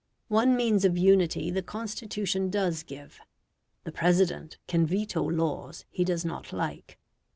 [0.29, 3.19] One means of unity the Constitution does give:
[3.83, 6.97] the President can veto laws he does not like.